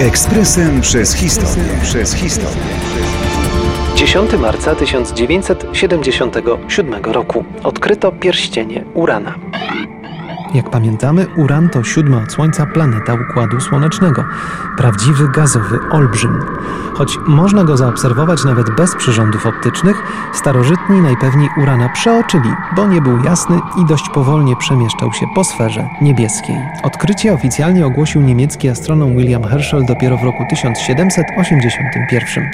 [0.00, 1.64] Ekspresem przez historię.
[1.82, 2.62] Przez historię.
[3.96, 9.51] 10 marca 1977 roku odkryto pierścienie Urana.
[10.54, 14.24] Jak pamiętamy, Uran to siódma od Słońca planeta Układu Słonecznego.
[14.76, 16.38] Prawdziwy gazowy olbrzym.
[16.94, 20.02] Choć można go zaobserwować nawet bez przyrządów optycznych,
[20.32, 25.88] starożytni najpewniej Urana przeoczyli, bo nie był jasny i dość powolnie przemieszczał się po sferze
[26.00, 26.56] niebieskiej.
[26.82, 32.50] Odkrycie oficjalnie ogłosił niemiecki astronom William Herschel dopiero w roku 1781.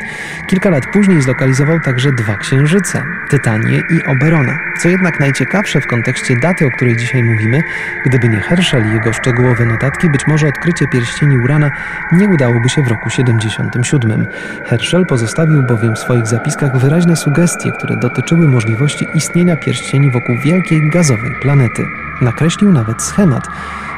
[0.47, 4.68] Kilka lat później zlokalizował także dwa księżyce Tytanię i Oberona.
[4.79, 7.63] Co jednak najciekawsze w kontekście daty, o której dzisiaj mówimy,
[8.07, 11.71] Gdyby nie Herschel i jego szczegółowe notatki, być może odkrycie pierścieni Urana
[12.13, 14.27] nie udałoby się w roku 77.
[14.67, 20.91] Herschel pozostawił bowiem w swoich zapiskach wyraźne sugestie, które dotyczyły możliwości istnienia pierścieni wokół wielkiej
[20.91, 21.85] gazowej planety.
[22.21, 23.49] Nakreślił nawet schemat,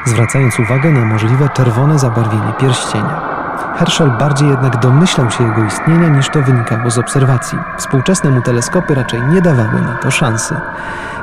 [0.05, 3.40] zwracając uwagę na możliwe czerwone zabarwienie pierścienia.
[3.75, 7.57] Herschel bardziej jednak domyślał się jego istnienia niż to wynikało z obserwacji.
[7.77, 10.55] Współczesne mu teleskopy raczej nie dawały na to szansy.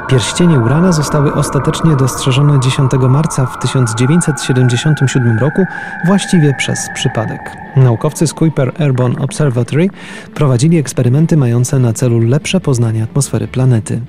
[0.08, 5.64] Pierścienie Urana zostały ostatecznie dostrzeżone 10 marca w 1977 roku
[6.06, 7.56] właściwie przez przypadek.
[7.76, 9.88] Naukowcy z Kuiper Airborne Observatory
[10.34, 14.00] prowadzili eksperymenty mające na celu lepsze poznanie atmosfery planety.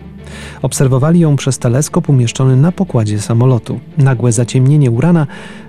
[0.61, 3.79] Obserwowali ją przez teleskop umieszczony na pokładzie samolotu.
[3.97, 5.27] Nagłe zaciemnienie Urana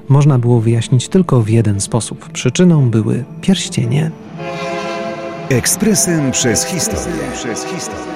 [0.09, 2.29] można było wyjaśnić tylko w jeden sposób.
[2.33, 4.11] Przyczyną były pierścienie.
[5.49, 7.23] Ekspresem przez historię.
[7.35, 8.11] Przez historię.